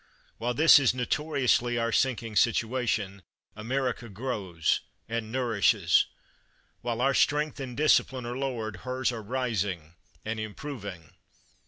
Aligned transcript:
While 0.39 0.55
this 0.55 0.79
is 0.79 0.95
notoriously 0.95 1.77
our 1.77 1.91
sink 1.91 2.23
ing 2.23 2.35
situation, 2.35 3.21
America 3.55 4.09
grows 4.09 4.79
and 5.07 5.31
nourishes; 5.31 6.07
while 6.81 7.01
our 7.01 7.13
strength 7.13 7.59
and 7.59 7.77
discipline 7.77 8.25
are 8.25 8.35
lowered, 8.35 8.77
hers 8.77 9.11
are 9.11 9.21
rising 9.21 9.93
and 10.25 10.39
improving. 10.39 11.13